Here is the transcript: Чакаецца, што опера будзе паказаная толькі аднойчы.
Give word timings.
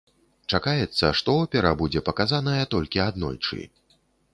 Чакаецца, 0.53 1.11
што 1.21 1.35
опера 1.43 1.75
будзе 1.85 2.03
паказаная 2.11 2.59
толькі 2.77 3.09
аднойчы. 3.09 3.67